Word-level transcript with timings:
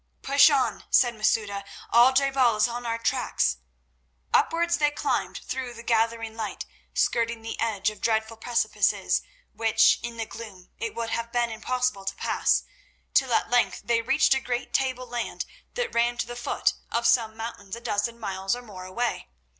"Push 0.23 0.49
on," 0.49 0.83
said 0.89 1.13
Masouda, 1.13 1.63
"Al 1.93 2.11
je 2.11 2.31
bal 2.31 2.55
is 2.55 2.67
on 2.67 2.87
our 2.87 2.97
tracks." 2.97 3.57
Upwards 4.33 4.79
they 4.79 4.89
climbed 4.89 5.41
through 5.45 5.75
the 5.75 5.83
gathering 5.83 6.35
light, 6.35 6.65
skirting 6.95 7.43
the 7.43 7.55
edge 7.59 7.91
of 7.91 8.01
dreadful 8.01 8.37
precipices 8.37 9.21
which 9.53 9.99
in 10.01 10.17
the 10.17 10.25
gloom 10.25 10.71
it 10.79 10.95
would 10.95 11.11
have 11.11 11.31
been 11.31 11.51
impossible 11.51 12.05
to 12.05 12.15
pass, 12.15 12.63
till 13.13 13.31
at 13.31 13.51
length 13.51 13.81
they 13.83 14.01
reached 14.01 14.33
a 14.33 14.39
great 14.39 14.73
table 14.73 15.05
land, 15.05 15.45
that 15.75 15.93
ran 15.93 16.17
to 16.17 16.25
the 16.25 16.35
foot 16.35 16.73
of 16.91 17.05
some 17.05 17.37
mountains 17.37 17.75
a 17.75 17.79
dozen 17.79 18.19
miles 18.19 18.55
or 18.55 18.63
more 18.63 18.85
away. 18.85 19.27